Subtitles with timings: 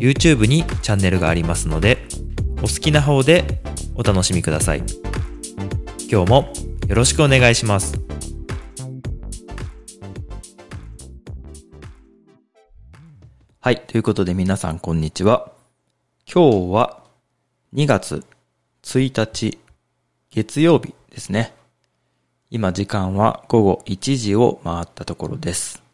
[0.00, 1.98] YouTube にチャンネルがありますので
[2.58, 3.60] お好きな方で
[3.94, 4.82] お楽しみください。
[6.10, 6.52] 今日も
[6.88, 8.00] よろしくお願いします。
[13.60, 15.52] はいということで皆さんこんにちは。
[16.32, 17.02] 今日は
[17.74, 18.24] 2月
[18.82, 19.58] 1日
[20.30, 21.54] 月曜日ですね。
[22.50, 25.89] 今時間は午後1時を回ったところです。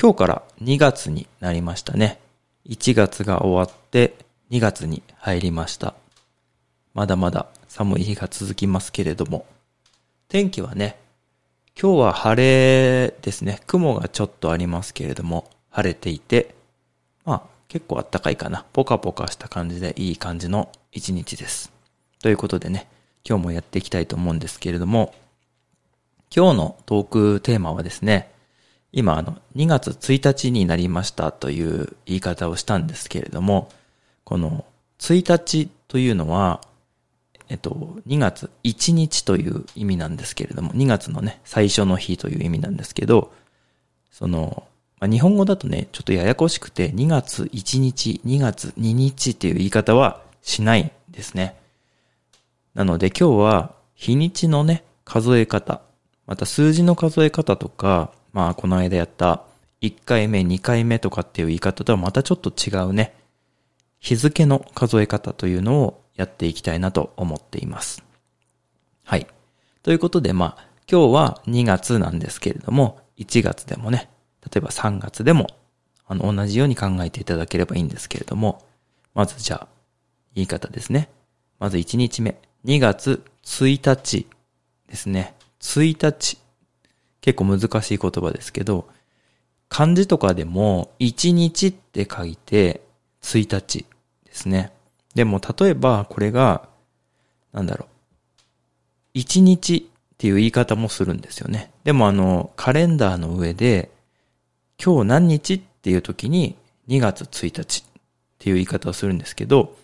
[0.00, 2.20] 今日から2月になりましたね。
[2.68, 4.14] 1月が終わって
[4.52, 5.94] 2月に入りました。
[6.94, 9.44] まだまだ寒い日が続きますけれども。
[10.28, 11.00] 天気はね、
[11.76, 13.60] 今日は晴れですね。
[13.66, 16.54] 雲がちょっとありますけれども、晴れていて、
[17.24, 18.64] まあ結構あったかいかな。
[18.72, 21.72] ポカポカした感じでいい感じの一日です。
[22.22, 22.86] ということでね、
[23.28, 25.12] 今日もやっていきたいと思うんですけれども、
[26.32, 28.30] 今日のトークテーマはですね、
[28.98, 33.68] 今あの2月1日になりましたという言い方をしたんですけれども、
[34.24, 34.64] この
[34.98, 36.60] 1日というのは、
[37.48, 37.70] えっと、
[38.08, 43.32] 2月1日という意味なんですけれども、2月のね、最初の日という意味なんですけど、
[44.10, 44.64] その、
[44.98, 51.54] まあ、日本語だとね、ちょっとややこしくて、2月1日、2月2日っていう言い方はしないんですね。
[52.74, 55.82] なので今日は日にちのね、数え方、
[56.26, 59.42] また数字の数え方とか、まあ、この間やった
[59.80, 63.16] 1回目、2回目とかっていう言い方とはまたちょっと違うね、
[63.98, 68.04] 日付の数え方というのをやっていきたいなと思っています。
[69.02, 69.26] はい。
[69.82, 74.08] ということで、まあ、今日は2月なんですけれども、1月でもね、
[74.44, 75.48] 例えば3月でも、
[76.06, 78.64] あの、同じように考えていただければいいんですけれども、
[79.14, 79.68] まずじゃあ、
[80.36, 81.08] 言い方ですね。
[81.58, 84.28] まず1日目、2月1日
[84.86, 85.34] ですね。
[85.58, 86.38] 1日
[87.20, 88.88] 結構難しい言葉ですけど、
[89.68, 92.80] 漢字とかでも1日って書いて
[93.22, 93.86] 1日
[94.24, 94.72] ですね。
[95.14, 96.68] でも例えばこれが、
[97.52, 97.86] なんだろ
[99.14, 99.18] う。
[99.18, 101.70] 1日っていう言い方もするんですよね。
[101.84, 103.90] でもあの、カレンダーの上で、
[104.82, 106.56] 今日何日っていう時に
[106.88, 108.00] 2月1日っ
[108.38, 109.76] ていう言い方をするんですけど、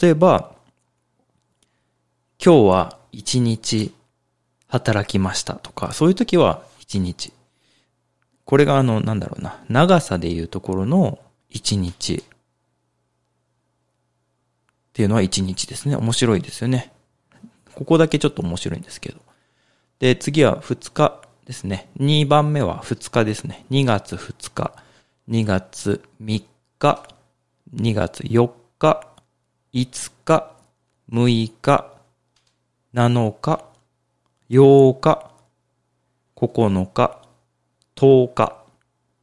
[0.00, 0.54] 例えば、
[2.42, 3.92] 今日は1日
[4.70, 7.32] 働きましたとか、そういう時は1日。
[8.44, 11.18] これがあの、なんだろうな、長さでいうところの
[11.50, 12.16] 1日。
[12.16, 12.22] っ
[14.92, 15.96] ていうのは1日ですね。
[15.96, 16.92] 面白いですよね。
[17.74, 19.20] ここだけちょっと面白いんですけど。
[19.98, 21.88] で、次は2日ですね。
[21.98, 23.64] 2番目は2日ですね。
[23.70, 24.72] 2月2日、
[25.28, 26.44] 2月3
[26.78, 27.08] 日、
[27.74, 29.06] 2月4日、
[29.72, 30.52] 5日、
[31.10, 31.92] 6日、
[32.94, 33.69] 7日、
[34.50, 35.30] 8日、
[36.34, 37.22] 9日、
[37.94, 38.56] 10日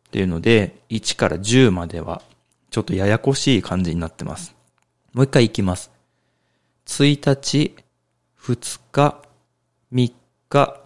[0.07, 2.21] っていうので、1から10までは、
[2.69, 4.55] ちょっとややこしい感じになってます。
[5.11, 5.91] もう一回いきます。
[6.85, 7.75] 1日、
[8.39, 9.21] 2日、
[9.91, 10.13] 3
[10.47, 10.81] 日、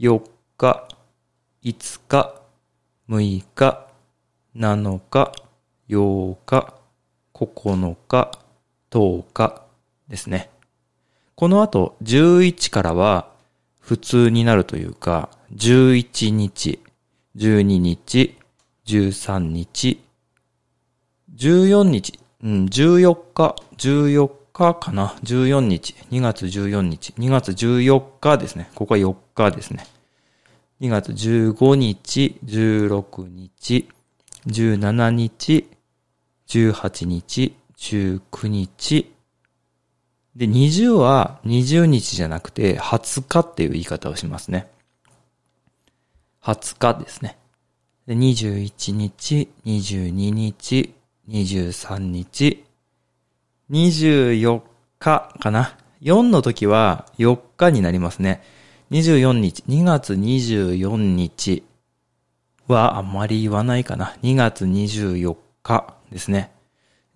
[0.00, 0.22] 4
[0.56, 0.88] 日、
[1.62, 2.42] 5日、
[3.10, 3.88] 6日、
[4.56, 5.32] 7日、
[5.90, 6.74] 8日、
[7.34, 8.30] 9日、
[8.90, 9.62] 10日
[10.08, 10.48] ですね。
[11.34, 13.35] この後、11からは、
[13.86, 16.80] 普通になるというか、11日、
[17.36, 18.36] 12日、
[18.84, 20.02] 13日、
[21.36, 28.68] 14日、うん、14日、14日かな ?14 日、2月14日、2月14日ですね。
[28.74, 29.86] ここは4日ですね。
[30.80, 33.88] 2月15日、16日、
[34.48, 35.70] 17日、
[36.48, 39.15] 18日、19日、
[40.36, 44.68] で、20は20日じゃなくて20日っていう言い方をしますね。
[46.42, 47.38] 20日ですね。
[48.06, 50.94] で、21日、22日、
[51.28, 52.64] 23日、
[53.70, 54.60] 24
[54.98, 55.78] 日かな。
[56.02, 58.42] 4の時は4日になりますね。
[58.90, 61.64] 24日、2月24日
[62.68, 64.14] はあんまり言わないかな。
[64.22, 66.52] 2月24日ですね。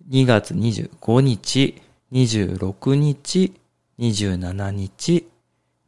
[0.09, 3.53] 2月25日、26日、
[3.99, 5.27] 27日、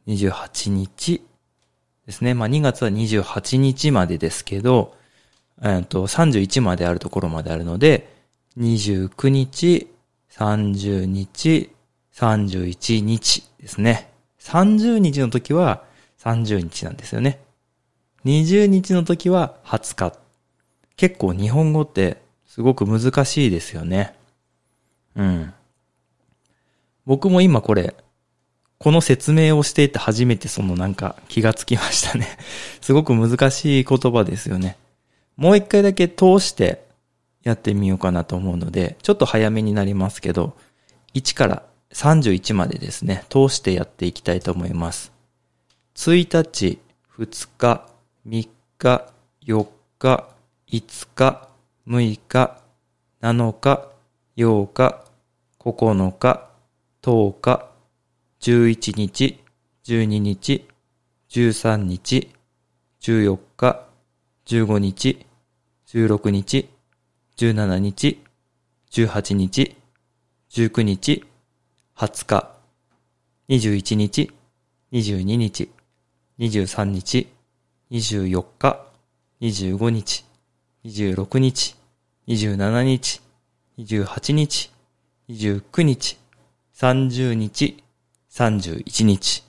[0.06, 1.22] 28日
[2.06, 2.34] ですね。
[2.34, 4.96] まあ2月は28日までですけど、
[5.62, 8.08] えっと、31まであるところまであるので、
[8.58, 9.90] 29日、
[10.30, 11.70] 30日、
[12.14, 14.10] 31日ですね。
[14.40, 15.84] 30日の時は
[16.18, 17.40] 30日なんですよね。
[18.24, 20.18] 20日の時は20日。
[20.96, 24.14] 結構日本語ってすごく難しいですよね。
[25.16, 25.54] うん。
[27.06, 27.94] 僕も今これ、
[28.78, 32.38] この説明をしていて初めてそのなんか気がつきましたね。
[32.80, 34.76] すごく難しい言葉ですよね。
[35.36, 36.84] もう一回だけ通して
[37.42, 40.56] やってみようかなと思うので、ちょっと早めになりますけど、
[41.14, 41.62] 1から
[41.92, 45.12] 31までですね、通してやっていきたいと思います。
[45.94, 46.78] 1日、
[47.16, 47.86] 2日、
[48.26, 48.48] 3
[48.78, 49.12] 日、
[49.46, 49.66] 4
[49.98, 50.28] 日、
[50.68, 51.48] 5日、
[51.86, 52.58] 6日、
[53.22, 53.88] 7日、
[54.36, 55.04] 8日、
[55.60, 56.53] 9日、
[57.04, 57.68] 10日、
[58.40, 59.38] 11日、
[59.84, 60.64] 12日、
[61.28, 62.30] 13日、
[62.98, 63.86] 14日、
[64.46, 65.26] 15日、
[65.86, 66.66] 16日、
[67.36, 68.22] 17日、
[68.90, 69.76] 18日、
[70.48, 71.24] 19日、
[71.94, 72.48] 20日、
[73.50, 74.32] 21日、
[74.90, 75.68] 22日、
[76.38, 77.28] 23日、
[77.90, 78.80] 24日、
[79.42, 80.24] 25日、
[80.86, 81.76] 26日、
[82.26, 83.20] 27日、
[83.76, 84.70] 28日、
[85.28, 86.23] 29日、
[86.74, 87.82] 30日、
[88.30, 89.44] 31日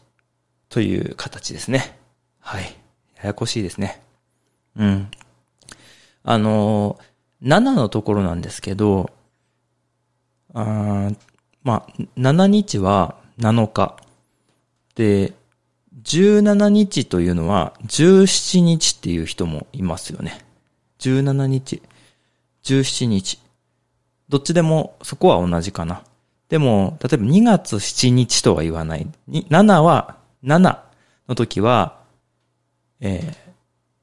[0.70, 1.98] という形ですね。
[2.40, 2.64] はい。
[3.18, 4.02] ややこしいですね。
[4.76, 5.10] うん。
[6.24, 9.10] あのー、7のところなんですけど、
[10.54, 11.10] あ
[11.64, 13.98] まあ、7日は7日。
[14.96, 15.34] で、
[16.04, 20.46] 17日というのは17日っていう人もいますよね。
[21.00, 21.82] 17日、
[22.64, 23.40] 17日。
[24.30, 26.04] どっちでもそこは同じかな。
[26.50, 29.08] でも、例えば2月7日とは言わない。
[29.30, 30.80] 7は、7
[31.28, 32.00] の時は、
[33.00, 33.34] え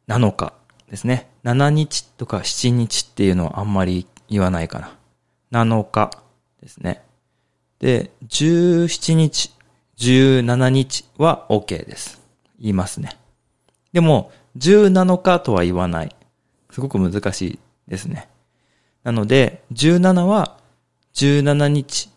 [0.08, 0.52] ー、7日
[0.90, 1.30] ですね。
[1.44, 4.80] 7日とか7日っていうのはあんまり言わないか
[5.50, 5.64] な。
[5.66, 6.10] 7日
[6.60, 7.02] ですね。
[7.78, 9.52] で、17日、
[9.98, 12.20] 17日は OK です。
[12.58, 13.16] 言いますね。
[13.92, 16.14] でも、17日とは言わない。
[16.70, 17.58] すごく難しい
[17.88, 18.28] ですね。
[19.02, 20.58] なので、17は
[21.14, 22.11] 17日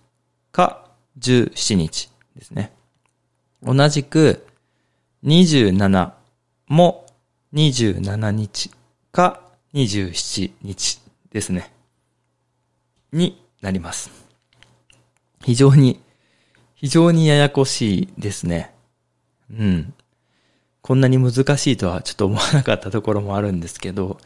[0.55, 0.85] か
[1.19, 2.71] 17日ですね。
[3.61, 4.47] 同じく
[5.25, 6.13] 27
[6.67, 7.05] も
[7.53, 8.71] 27日
[9.11, 9.41] か
[9.73, 11.01] 27日
[11.33, 11.73] ですね。
[13.11, 14.09] になります。
[15.43, 15.99] 非常に、
[16.75, 18.73] 非常にややこしいですね。
[19.51, 19.93] うん。
[20.81, 24.19] こんなに難しいとはちょっと思わなかったところもあるんですけど、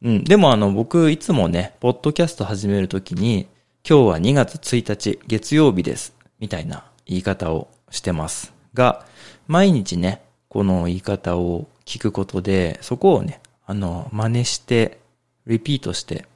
[0.00, 0.22] うん。
[0.22, 3.48] でもあの、僕いつもね、ポッドキャスト始めるときに、
[3.88, 6.14] 今日は2月1日月曜日です。
[6.38, 9.04] みたいな言い方をしてますが、
[9.48, 15.00] 毎日ね、この言い方を聞くことで、そこをね、あの、真似して、
[15.46, 16.26] リピートして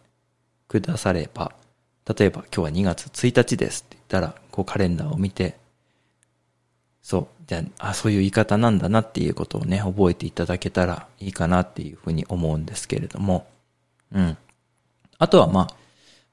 [0.68, 1.52] くだされば、
[2.18, 5.56] 例えば今日は2月1日ですって言ったら、こうカレンダーを見て、
[7.02, 13.46] そう、じゃあ、あ、そういう言い方なんだなっていうことをね、覚えていただけたらいいかなっていうふうに思うんですけれども、
[14.12, 14.36] うん。
[15.18, 15.83] あとはまあ、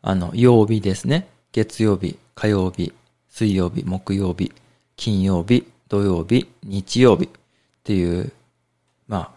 [0.02, 1.28] あの、曜日ですね。
[1.52, 2.94] 月曜日、火曜日、
[3.30, 4.52] 水曜日、木曜日、
[4.96, 7.30] 金曜日、土曜日、日曜日っ
[7.84, 8.32] ていう、
[9.08, 9.32] まあ、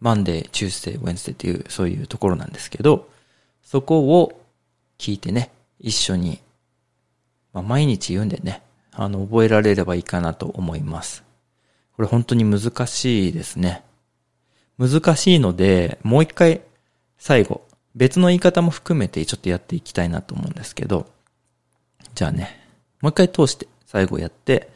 [0.00, 3.08] Monday、Tuesday、Wednesday っていう、そういうところなんですけど、
[3.62, 4.40] そこを
[4.98, 6.40] 聞いてね、一緒に、
[7.52, 8.62] まあ、毎日言うんでね、
[8.92, 11.24] あの、覚えられればいいかなと思います。
[11.96, 13.82] これ本当に難しいですね。
[14.78, 16.62] 難しいので、もう一回、
[17.18, 21.06] 最後、別の言い方も含めてちょっとやっていきたいなと思うんですけど、
[22.14, 22.60] じゃあね、
[23.00, 24.68] もう一回通して最後やって、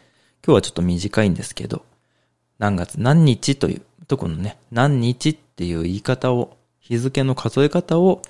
[0.45, 1.85] 今日はちょっと短いんですけど、
[2.59, 8.23] 何月何日というとこのね、何日っていう言い方を、日付の数え方を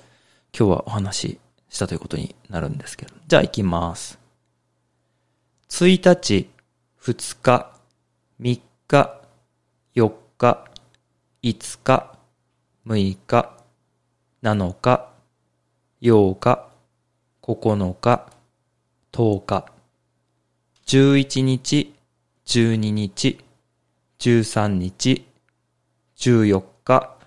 [0.57, 3.13] 今日はお話ししたということになるんですけど。
[3.27, 4.19] じゃあ行きます。
[5.69, 6.49] 1日、
[7.01, 7.71] 2日、
[8.41, 9.21] 3日、
[9.95, 10.65] 4日、
[11.43, 12.17] 5日、
[12.87, 13.58] 6日、
[14.41, 15.09] 7日、
[16.01, 16.69] 8日、
[17.41, 18.25] 9日、
[19.11, 19.65] 10日、
[20.85, 21.93] 11日、
[22.45, 23.39] 12日、
[24.17, 25.27] 13日、
[26.15, 27.17] 14日、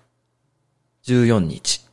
[1.03, 1.87] 14日。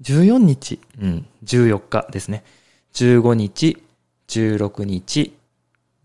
[0.00, 2.42] 14日うん、14日ですね。
[2.94, 3.82] 15日、
[4.28, 5.36] 16日、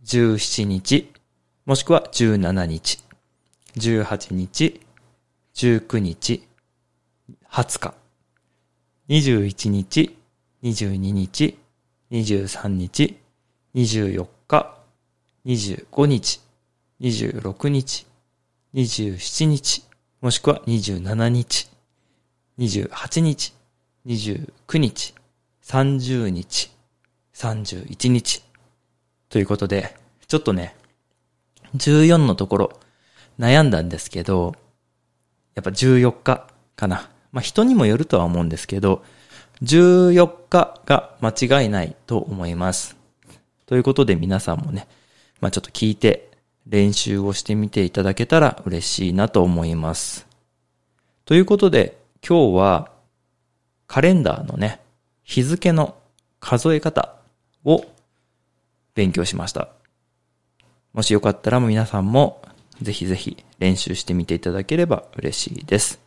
[0.03, 1.13] 17日、
[1.65, 2.99] もしくは17日、
[3.77, 4.81] 18日、
[5.55, 6.46] 19日、
[7.51, 7.93] 20日、
[9.09, 10.15] 21日、
[10.61, 11.57] 22日、
[12.11, 13.17] 23日、
[13.73, 14.77] 24日、
[15.45, 16.41] 25日、
[17.01, 18.05] 26日、
[18.75, 19.83] 27日、
[20.21, 21.69] もしくは27日、
[22.59, 23.53] 28日、
[24.05, 25.15] 29日、
[25.63, 26.71] 30日、
[27.33, 28.43] 31日。
[29.29, 29.95] ということで、
[30.27, 30.75] ちょっとね、
[31.75, 32.79] 14のところ
[33.39, 34.53] 悩んだんですけど、
[35.55, 37.09] やっぱ14日かな。
[37.37, 39.03] まあ人にもよるとは思うんですけど、
[39.61, 42.97] 14日が間違いないと思います。
[43.67, 44.87] ということで皆さんもね、
[45.39, 46.31] まあちょっと聞いて
[46.65, 50.25] 練習をしてみていただけたら嬉しいなと思います。
[51.25, 52.89] ということで今日は
[53.85, 54.79] カレンダーのね、
[55.21, 55.95] 日付の
[56.39, 57.17] 数え方
[57.63, 57.85] を
[58.95, 59.69] 勉強しました。
[60.91, 62.41] もしよかったら皆さんも
[62.81, 66.06] ぜひぜひ練習してみていただければ嬉しいです。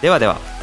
[0.00, 0.57] ではでは。